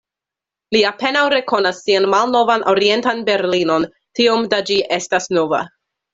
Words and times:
Li 0.75 0.79
apenaŭ 0.91 1.25
rekonas 1.33 1.81
sian 1.87 2.07
malnovan 2.13 2.65
Orientan 2.73 3.21
Berlinon, 3.29 3.87
tiom 4.21 4.49
da 4.55 4.63
ĝi 4.73 4.81
estas 4.99 5.31
nova. 5.41 5.63